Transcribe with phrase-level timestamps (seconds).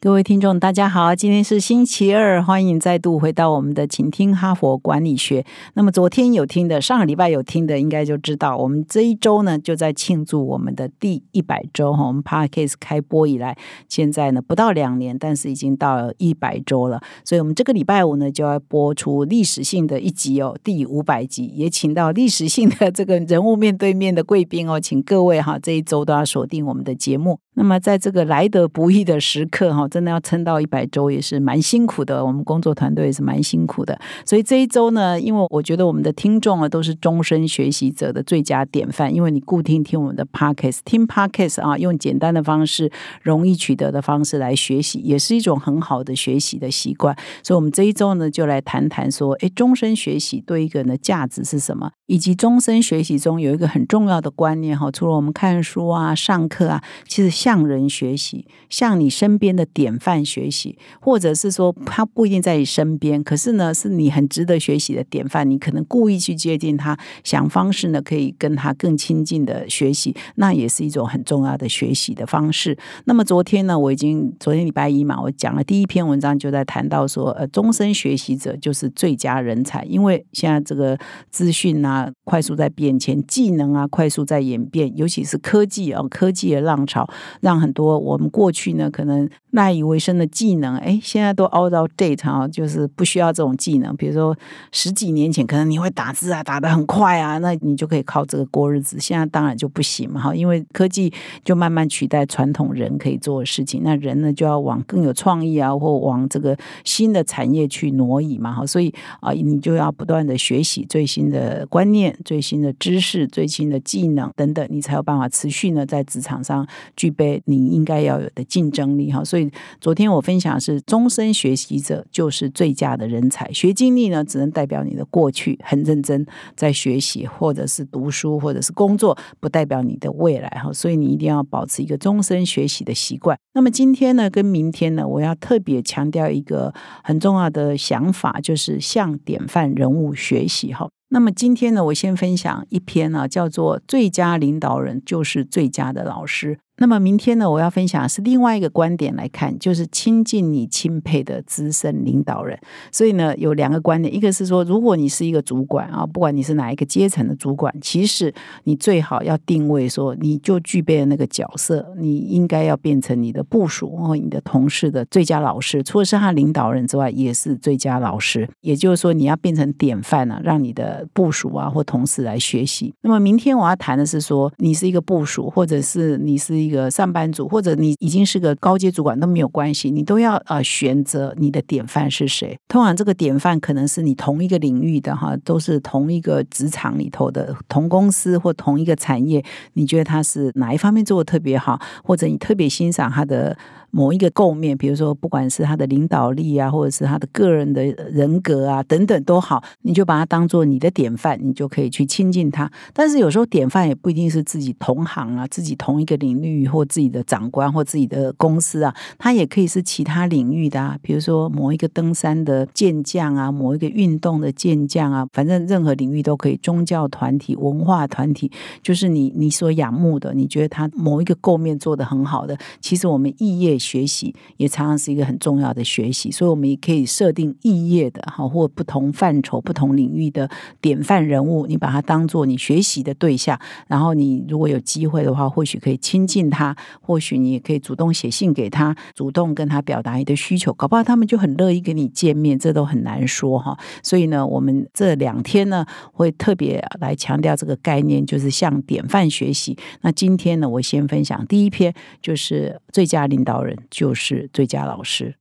[0.00, 5.42] 各位听众，大家好，今天是星期二，欢迎再度回到我们的《请听哈佛管理学》。
[5.74, 12.06] 那么昨天有听的，上个礼拜有听的，应该就知道，我们这一周呢就在庆祝我们的第一百周哈。
[12.06, 17.00] 我们 Podcast 开播以来，现在呢不到两年，但是已经到了一百周了。
[17.24, 27.40] 所以，我们这个礼拜五呢就要播出历史性的一集哦，第五百集，也请到历史性的这个人物面对面的贵宾哦，请各位哈这一周都要锁定我们的节目。
[27.58, 32.24] 那么，在这个来得不易的时刻哈，真的要撑到一百周也是蛮辛苦的。
[32.24, 33.98] 我们工作团队也是蛮辛苦的。
[34.24, 39.12] 所以这一周呢，因为我觉得我们的听众啊都是终身学习者的最佳典范。
[39.12, 42.88] 因为你固定听我们的 podcast，听 podcast 啊，用简单的方式、
[43.22, 47.12] 容易取得的方式来学习，也是一种很好的学习的习惯。
[47.42, 54.88] 所以，我们这一周呢，就来谈谈说，哎，终身学习对一个人的价值是什么，以及终身学习中有一个很重要的观念哈。
[54.92, 65.48] 除了我们看书啊、上课啊，其实向人学习，向你身边的典范学习，或者是说他不一定在你身边，可是呢，是你很值得学习的典范。
[65.48, 72.76] 你可能故意去接近他，想方式呢可以跟他更亲近的学习，那也是一种很重要的学习的方式。
[73.06, 80.98] 那么昨天呢，我已经昨天礼拜一嘛，我讲了第一篇文章，就在谈到说，呃，终身学习者就是最佳人才，因为现在这个
[81.30, 87.08] 资讯啊快速在变迁，技能啊快速在演变，尤其是科技啊科技的浪潮，
[87.40, 93.96] 让很多我们过去呢，可能赖以为生的技能，哎，现在都 out of date 啊，就是不需要这种技能。
[93.96, 94.36] 比如说
[94.72, 98.98] 十几年前，可能你会打字啊，打得很快啊，那你就可以靠这个过日子。
[99.00, 101.12] 现在当然就不行嘛，哈，因为科技
[101.44, 116.66] 就慢慢取代传统人可以做的事情，那人呢就要往更有创意啊，或往这个新的产业去挪移嘛，哈，所以啊，你就要不断的学习最新的观念、最新的知识、最新的技能等等，你才有办法持续呢在职场上
[116.96, 117.68] 具备你。
[117.68, 119.48] 应该要有的竞争力哈，所以
[119.80, 123.52] 昨天我分享是终身学习者就是最佳的人才。
[123.52, 130.72] 学经历呢，只能代表你的过去很认真在学习，或者是读书，或者是工作，不代表你的未来哈。
[130.72, 133.38] 所以你一定要保持一个终身学习的习惯。
[133.52, 136.74] 那么今天呢，跟明天呢，我要特别强调一个
[137.04, 140.88] 很重要的想法，就是向典范人物学习哈。
[141.10, 146.56] 那么今天呢，我先分享一篇呢，叫做《最佳领导人就是最佳的老师》。
[146.78, 152.56] 那么明天呢，我要分享是另外一个观点来看，就是亲近你钦佩的资深领导人。
[152.92, 168.48] 所以呢，有两个观点，一个是说，如果你是一个主管啊，不管你是哪一个阶层的主管，其实你最好要定位说，你就具备了那个角色，你应该要变成你的部属或你的同事的最佳老师，除了是他领导人之外，也是最佳老师。
[168.60, 172.94] 也就是说，你要变成典范啊，让你的部属啊或同事来学习。
[173.00, 176.67] 那么明天我要谈的是说，你是一个部属，或者是你是。
[176.68, 182.58] 一个上班族，或者你已经是个高阶主管都没有关系，你都要呃选择你的典范是谁。
[182.68, 189.42] 通常这个典范可能是你同一个领域的哈，都是同一个职场里头的同公司或同一个产业，
[189.72, 193.56] 你觉得他是哪一方面做的特别好，或者你特别欣赏他的。
[193.90, 202.70] 某一个构面，比如说不管是他的领导力啊，或者是他的个人的人格啊等等都好，你就把他当做你的典范，你就可以去亲近他。
[202.92, 216.58] 但是有时候典范也不一定是自己同行啊，自己同一个领域或自己的长官或自己的公司啊，他也可以是其他领域的啊，比如说某一个登山的健将啊，某一个运动的健将啊，反正任何领域都可以。
[216.60, 218.50] 宗教团体、文化团体，
[218.82, 223.77] 就是你你所仰慕的，你觉得他某一个构面做得很好的，其实我们异业。
[223.78, 230.48] 学习也常常是一个很重要的学习，所以我们也可以设定异业的哈，或不同范畴、不同领域的
[230.80, 243.76] 典范人物，你把他当做你学习的对象，然后你如果有机会的话，或许可以亲近他，或许你也可以主动写信给他，主动跟他表达你的需求，搞不好他们就很乐意跟你见面，这都很难说哈。
[244.02, 249.76] 所以呢，我们这两天呢会特别来强调这个概念，就是向典范学习。
[250.02, 251.92] 那今天呢，我先分享第一篇，
[252.22, 253.67] 就是最佳领导人。
[253.90, 255.34] 就是最佳老师。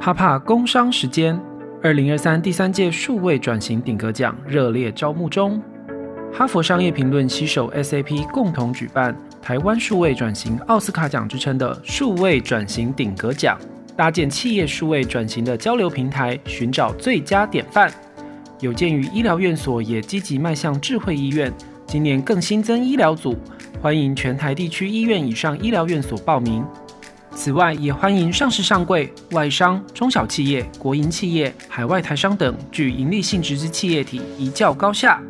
[0.00, 1.40] 哈帕工商时间，
[1.82, 5.62] 二零二三第三届数位转型顶格奖热烈招募中。
[6.32, 13.58] 哈佛商业评论携手 SAP 共同举办台湾数位转型奥斯卡奖之称的数位转型顶格奖，
[13.96, 17.90] 搭建企业数位转型的交流平台，寻找最佳典范。
[18.60, 21.52] 有鉴于医疗院所也积极迈向智慧医院。
[21.86, 23.36] 今年更新增医疗组，
[23.80, 26.64] 欢迎全台地区医院以上医疗院所报名。
[27.36, 35.22] 此外，也欢迎上市上柜、外商、中小企业、国营企业、海外台商等具盈利性质之企业体一较高下。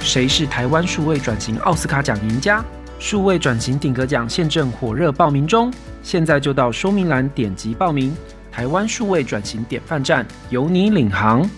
[0.00, 2.64] 谁是台湾数位转型奥斯卡奖赢家？
[2.98, 5.70] 数位转型顶格奖现正火热报名中，
[6.02, 8.16] 现在就到说明栏点击报名。
[8.50, 11.48] 台湾数位转型典范站，由你领航。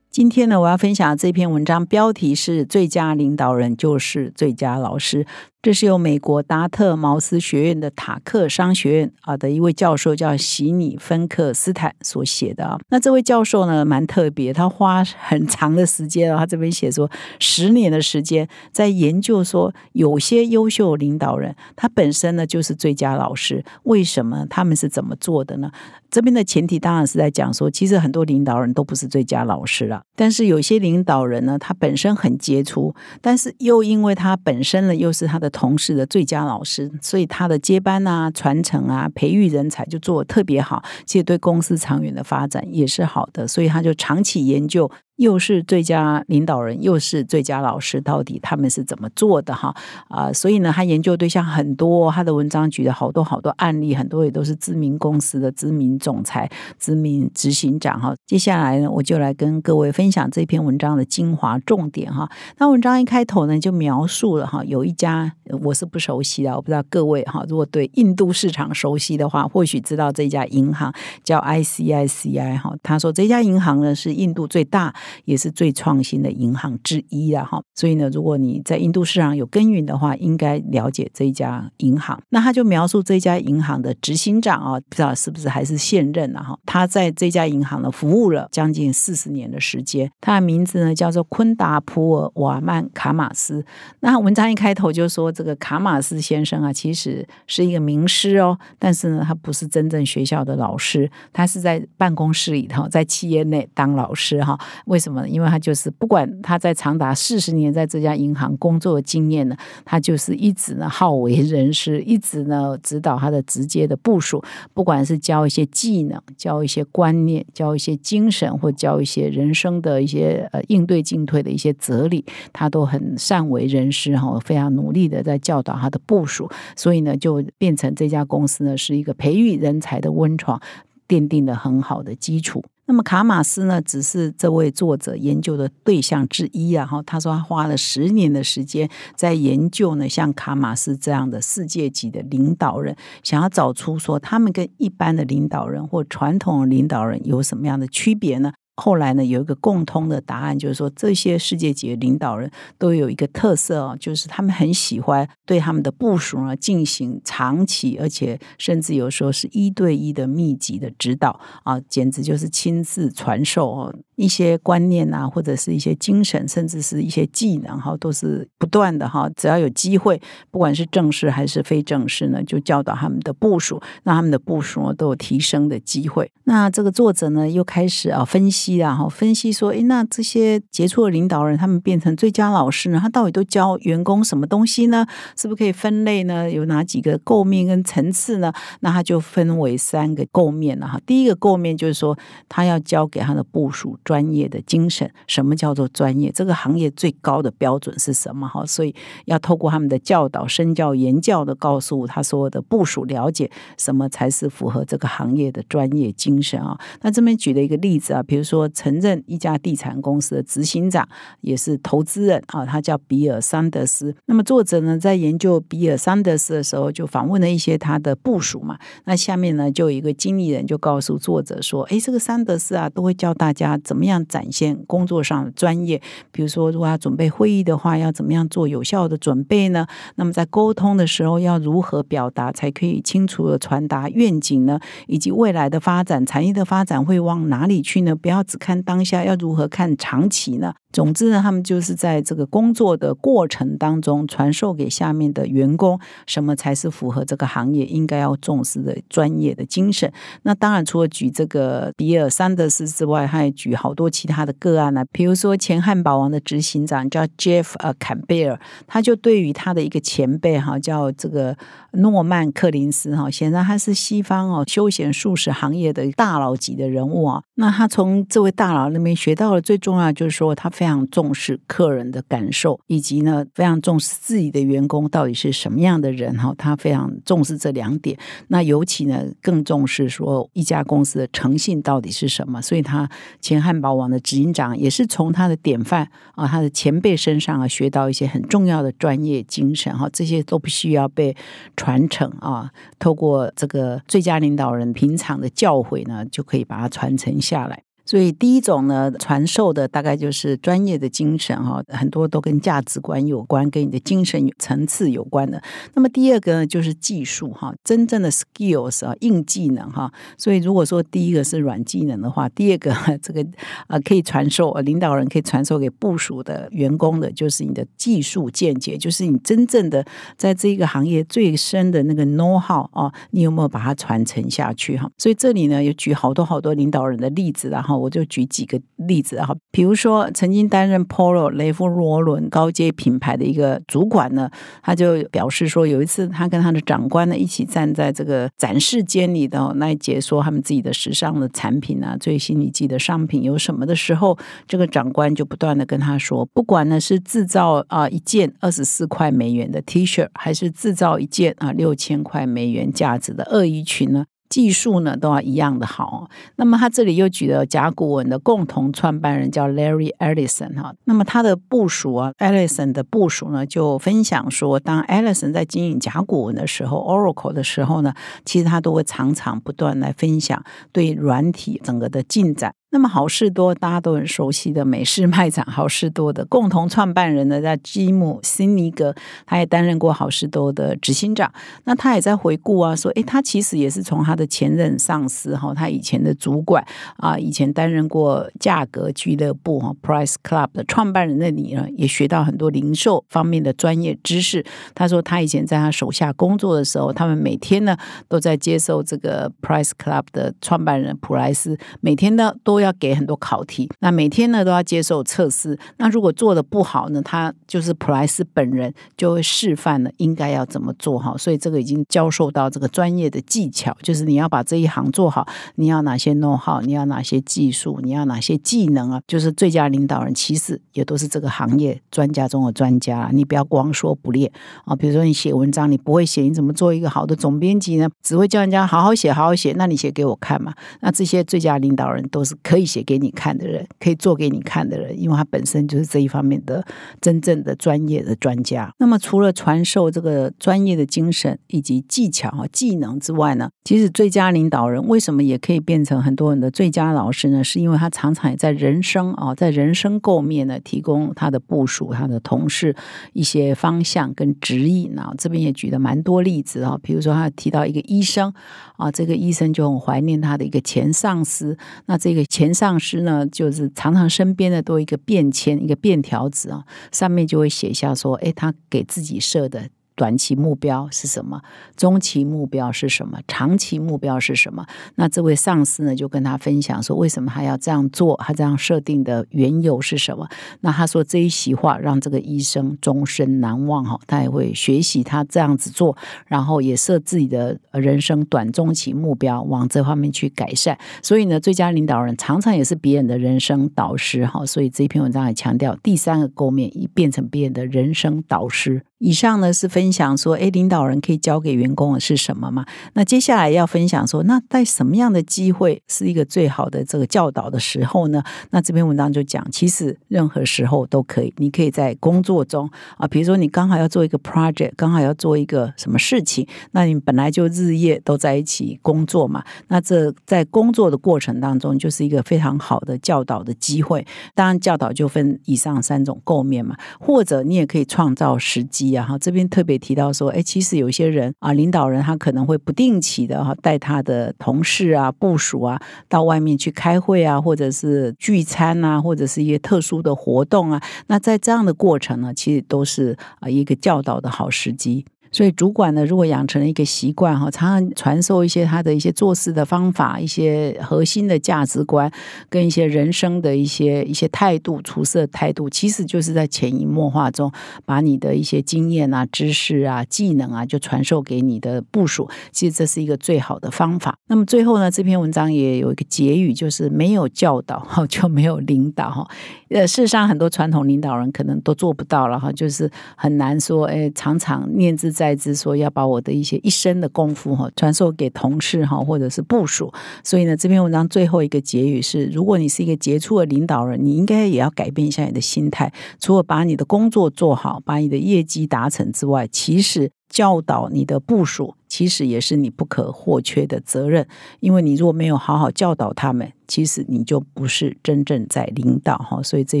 [0.08, 5.26] 今天呢，我要分享这篇文章，标题是“最佳领导人就是最佳老师”。
[5.66, 12.78] 这是由美国达特茅斯学院的塔克商学院啊的一位教授叫席尼芬克斯坦所写的啊。
[12.90, 17.10] 那这位教授呢，蛮特别，他花很长的时间啊，他这边写说
[17.40, 25.72] 十年的时间在研究说，有些优秀领导人他本身呢就是最佳老师，为什么他们是怎么做的呢？
[26.08, 35.50] 这边的前提当然是在讲说，其实很多领导人都不是最佳老师了，但是有些领导人呢，他本身很杰出，但是又因为他本身呢又是他的。
[35.56, 44.90] 同事的最佳老师，所以他的接班啊、传承啊、培育人才就做的特别好，其实对公司长远的发展也是好的，所以他就长期研究。
[45.16, 49.74] 又是最佳领导人，又是最佳老师，到底他们是怎么做的哈？
[50.08, 58.14] 啊，所以呢，他研究对象很多，他的文章举了好多好多案例，很多也都是知名公司的知名总裁、知名执行长哈。
[58.26, 62.30] 接下来呢，我就来跟各位分享这篇文章的精华重点哈。
[62.58, 70.92] 那文章一开头呢，就描述了哈，有一家我是不熟悉的，我不知道各位哈，如果对印度市场熟悉的话，或许知道这家银行
[71.24, 72.74] 叫 ICICI 哈。
[72.82, 74.94] 他说这家银行呢是印度最大。
[75.24, 82.20] 也是最创新的银行之一了哈，所以呢，如果你在印度市场有耕耘的话，应该了解这一家银行。
[82.30, 86.58] 那他就描述这家银行的执行长啊，不知道是不是还是现任了哈。
[86.64, 90.10] 他在这家银行呢服务了将近四十年的时间。
[90.20, 93.64] 他的名字呢叫做昆达普尔瓦曼卡马斯。
[94.00, 104.58] 那文章一开头就说，这个卡马斯先生啊，其实是一个名师哦，但是呢，他不是真正学校的老师，他是在办公室里头，在企业内当老师哈。
[104.86, 105.28] 为为什么？
[105.28, 109.54] 因为他就是不管他在长达四十年在这家银行工作的经验呢，
[109.84, 130.58] 他就是一直呢好为人师，一直呢指导他的直接的部署，不管是教一些技能、教一些观念、教一些精神，或教一些人生的一些呃应对进退的一些哲理，他都很善为人师哈，非常努力的在教导他的部署，所以呢，就变成这家公司呢是一个培育人才的温床，
[131.06, 132.64] 奠定了很好的基础。
[132.88, 136.86] 那么卡马斯呢，只是这位作者研究的对象之一啊。
[136.86, 148.52] 哈，他说他花了十年的时间在研究呢，像卡马斯这样的世界级的领导人，想要找出说他们跟一般的领导人或传统领导人有什么样的区别呢？
[148.76, 163.94] 后来呢，有一个共通的答案，就是说这些世界级的领导人都有一个特色哦，就是他们很喜欢对他们的部署呢进行长期，而且甚至有时候是一对一的密集的指导啊，简直就是亲自传授哦。
[164.16, 169.28] 一些观念啊，或者是一些精神，甚至是一些技能哈，都是不断的哈。
[169.36, 170.18] 只要有机会，
[170.50, 176.32] 不管是正式还是非正式呢，就教导他们的部署，让他们的部署呢都有提升的机会。
[176.44, 185.06] 那这个作者呢，又开始啊分析啊，哈，分析说，诶，那这些杰出的领导人，他们变成最佳老师呢，他到底都教员工什么东西呢？
[185.36, 186.50] 是不是可以分类呢？
[186.50, 188.52] 有哪几个构面跟层次呢？
[188.80, 191.00] 那他就分为三个构面了哈。
[191.06, 193.98] 第一个构面就是说，他要教给他的部署。
[194.04, 196.30] 专业的精神，什么叫做专业？
[196.32, 198.48] 这个行业最高的标准是什么？
[198.48, 206.78] 哈，所以要透过他们的教导、身教、言教的告诉他所有的部署，了解什么才是符合这个行业的专业精神啊。
[207.02, 211.06] 那这边举了一个例子啊，比如说说曾任一家地产公司的执行长，
[211.42, 214.14] 也是投资人啊，他叫比尔桑德斯。
[214.26, 218.78] 那么作者呢，在研究比尔桑德斯的时候，就访问了一些他的部署嘛。
[219.04, 226.00] 那下面呢，就有一个经理人就告诉作者说：“哎，这个桑德斯啊，都会教大家。”怎么样展现工作上的专业？
[226.32, 229.86] 比如说，如果要准备会议的话，要怎么样做有效的准备呢？
[230.14, 234.80] 那么在沟通的时候，要如何表达才可以清楚的传达愿景呢？
[235.06, 238.16] 以及未来的发展，产业的发展会往哪里去呢？
[238.16, 240.72] 不要只看当下，要如何看长期呢？
[240.96, 250.10] 总之呢，他们就是在这个工作的过程当中传授给下面的员工，什么才是符合这个行业应该要重视的专业的精神。
[250.44, 255.04] 那当然，除了举这个比尔·桑德斯之外，他也举好多其他的个案呢。
[255.12, 261.54] 比如说，前汉堡王的执行长叫 Jeff 呃坎贝尔，他就对于他的一个前辈哈，叫这个
[261.92, 267.42] 诺曼·克林斯哈，显然他是西方哦休闲素食行业的大佬级的人物啊。
[267.56, 276.54] 那他从这位大佬那边学到了最重要，就是说他非非常重视客人的感受，以及呢非常重视自己的员工到底是什么样的人哈。
[276.56, 278.16] 他非常重视这两点。
[278.46, 282.62] 那尤其呢更重视说一家公司的诚信到底是什么。
[282.62, 290.08] 所以他前汉堡王的执行长也是从他的典范啊，他的前辈身上啊学到一些很重要的专业精神哈。
[290.12, 291.36] 这些都必须要被
[291.76, 297.85] 传承啊，透过这个最佳领导人平常的教诲呢，就可以把它传承下来。
[298.06, 305.60] 所以第一种呢，传授的大概就是专业的精神哈，很多都跟价值观有关，跟你的精神层次有关的。
[305.94, 310.08] 那么第二个呢，就是技术哈，真正的 skills 啊，硬技能哈。
[310.38, 313.44] 所以如果说第一个是软技能的话，第二个 这个
[313.88, 320.04] 啊可以传授领导人可以传授给部署的员工的，就是你的技术见解，就是你真正的
[320.36, 325.10] 在这个行业最深的那个 know how 啊，你有没有把它传承下去哈？
[325.18, 327.95] 所以这里呢，有举好多好多领导人的例子，然后。
[327.96, 334.50] 我就举几个例子哈，比如说曾经担任 Polo 雷夫罗伦高阶品牌的一个主管呢，
[334.82, 354.26] 他就表示说，有一次他跟他的长官呢一起站在这个展示间里的那一节，说他们自己的时尚的产品啊，最新一季的商品有什么的时候，这个长官就不断的跟他说，不管呢是制造啊一件二十四块美元的 T 恤，还是制造一件啊六千块美元价值的鳄鱼裙呢？
[354.48, 356.28] 技术呢都要一样的好。
[356.56, 360.94] 那么他这里又举了甲骨文的共同创办人叫 Larry Ellison 哈。
[361.04, 370.62] 那么他的部署啊，Ellison 的部署呢就分享说，当 Ellison 在经营甲骨文的时候，Oracle 的时候呢，其实他都会常常不断来分享
[370.92, 372.72] 对软体整个的进展。
[372.96, 381.52] 那么好事多大家都很熟悉的美式卖场好事多的共同创办人呢，在吉姆·辛尼格，他也担任过好事多的执行长。
[381.84, 386.82] 那他也在回顾啊，说，诶，他其实也是从他的前任上司哈，他以前的主管
[387.18, 394.64] 啊，以前担任过价格俱乐部哈 （Price Club） 的创办人那里呢，也学到很多零售方面的专业知识。
[394.94, 397.94] 他说，他以前在他手下工作的时候，他们每天呢
[398.26, 402.85] 都在接受这个 Price Club 的创办人普莱斯，每天呢都要。
[402.86, 405.78] 要给很多考题，那每天呢都要接受测试。
[405.98, 411.34] 那如果做的不好呢，他就是普莱斯本人就会示范了应该要怎么做哈。
[411.36, 419.20] 所以这个已经教授到这个专业的技巧，就是你要把这一行做好，你要哪些弄好你要哪些技术，你要哪些技能啊？
[419.26, 423.28] 就是最佳领导人其实也都是这个行业专家中的专家。
[423.32, 424.50] 你不要光说不练
[424.84, 424.94] 啊。
[424.94, 428.08] 比如说你写文章你不会写，你怎么做一个好的总编辑呢？
[428.22, 430.72] 只会叫人家好好写，好好写，那你写给我看嘛？
[431.00, 432.76] 那这些最佳领导人都是可。
[432.76, 436.84] 以写给你看的人，可以做给你看的人，因为他本身就是这一方面的
[437.22, 438.92] 真正的专业的专家。
[438.98, 447.64] 那么，除了传授这个专业的精神以及技巧和技能之外呢，其实最佳领导人为什么也可以变成很多人的最佳老师呢？
[447.64, 452.94] 是因为他常常也在人生啊，在人生构面呢，提供他的部署、他的同事
[453.32, 455.32] 一些方向跟指引啊。
[455.38, 458.52] 这边也举了蛮多例子啊，比如说他提到一个医生
[458.98, 462.76] 啊，这个医生就很怀念他的一个前上司，那这个前。
[462.76, 469.88] 上司呢，就是常常身边的多一个便签，一个便条纸啊，上面就会写下说，哎，他给自己设的。
[470.16, 471.62] 短期目标是什么？
[471.96, 473.38] 中期目标是什么？
[473.46, 474.84] 长期目标是什么？
[475.14, 478.34] 那这位上司呢，就跟他分享说，为什么他要这样做？
[478.38, 480.48] 他这样设定的缘由是什么？
[480.80, 490.98] 那他说这一席话让这个医生终身难忘哈，他也会学习他这样子做，然后也设自己的人生短中期目标，往这方面去改善。
[491.22, 494.64] 所以呢，最佳领导人常常也是别人的人生导师哈。
[494.64, 499.04] 所以这篇文章也强调第三个构面，已变成别人的人生导师。
[499.18, 502.84] 以上呢是分享说，哎，领导人可以教给员工的是什么嘛？
[503.14, 508.44] 那接下来要分享说，那在什么样的机会是一个最好的这个教导的时候呢？
[508.70, 524.26] 那这篇文章就讲，其实任何时候都可以，你可以在工作中啊，比如说你刚好要做一个 project，刚好要做一个什么事情，那你本来就日夜都在一起工作嘛，那这在工作的过程当中，就是一个非常好的教导的机会。
[524.54, 529.05] 当然，教导就分以上三种构面嘛，或者你也可以创造时机。
[529.14, 541.02] 啊，这边特别提到说，哎，其实有些人啊，领导人他可能会不定期的哈带他的同事啊、部署啊到外面去开会啊，或者是聚餐啊，或者是一些特殊的活动啊。
[541.26, 545.24] 那在这样的过程呢，其实都是啊一个教导的好时机。
[545.56, 552.30] 所以主管呢，如果养成了一个习惯哈，常常传授一些他的一些做事的方法、一些核心的价值观，
[552.68, 557.72] 跟一些人生的一些一些态度、处事的态度，其实就是在潜移默化中，
[558.04, 562.50] 把你的一些经验啊、知识啊、技能啊，就传授给你的部署。
[562.70, 564.36] 其实这是一个最好的方法。
[564.48, 569.48] 那么最后呢，这篇文章也有一个结语，就是没有教导 哈，就没有领导哈。
[569.88, 575.32] 呃，事实上很多传统领导人可能都做不到了哈，就是很难说，哎，常常念之。
[575.36, 580.12] 在之说要把我的一些一生的功夫哈传授给同事哈或者是部署，
[580.42, 594.48] 所以呢这篇文章最后一个结语是：如果你是一个杰出的领导人，你应该也要改变一下你的心态，除了把你的工作做好，把你的业绩达成之外，其实教导你的部署，其实也是你不可或缺的责任，
[594.80, 596.72] 因为你如果没有好好教导他们。
[596.88, 600.00] 其实你就不是真正在领导哈，所以这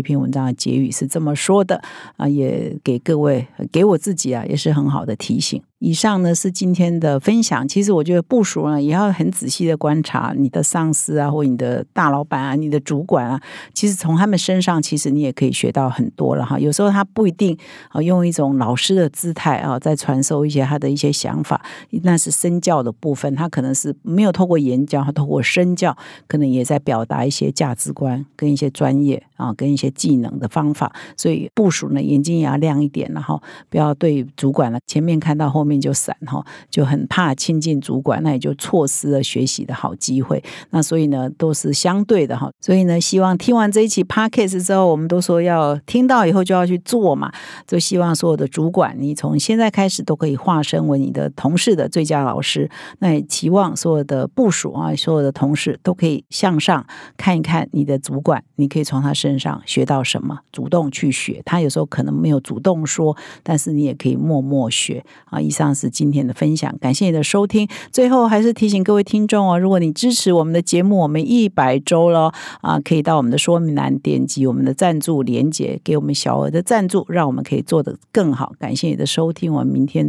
[0.00, 1.82] 篇文章的结语是这么说的
[2.16, 5.60] 啊，也给各位给我自己啊，也是很好的提醒。
[5.80, 7.66] 以上呢是今天的分享。
[7.66, 13.40] 其实我觉得部署呢也要很仔细的观察你的上司啊，或你的大老板啊，你的主管啊，
[13.74, 16.56] 其实从他们身上，其实你也可以学到很多了哈。
[16.56, 17.58] 有时候他不一定
[17.88, 21.60] 啊用一种老师的姿态啊，在传授一些他的一些想法，
[22.04, 25.94] 那是身教的部分，他可能是没有透过言教，他透过身教，
[26.26, 26.76] 可能也在。
[26.86, 40.40] 表达一些价值观跟一些专业啊，跟一些技能的方法，所以部署呢眼睛也要亮一点，然后不要对主管呢前面看到后面就闪哈，就很怕亲近主管，那也就错失了学习的好机会。
[40.70, 47.32] 那所以呢都是相对的哈，所以呢希望听完这一期 podcast 之后，我们都说要听到以后就要去做嘛，
[47.66, 52.68] 就希望所有的主管，你从现在开始都可以可以化身为你的同事的最佳老师。
[52.98, 56.56] 那也期望所有的部署啊，所有的同事都可以向。
[56.58, 56.84] 上
[57.16, 61.40] 看一看你的主管，你可以从他身上学到什么，主动去学。
[61.44, 65.40] 他有时候可能没有主动说，但是你也可以默默学啊。
[65.40, 67.68] 以上是今天的分享，感谢你的收听。
[67.92, 78.54] 最后还是提醒各位听众哦，如果你支持我们的节目，我们一百周了啊，可以到我们的说明栏点击我们的赞助连接，给我们小额的赞助，让我们可以做得更好。
[78.58, 80.08] 感谢你的收听，我们明天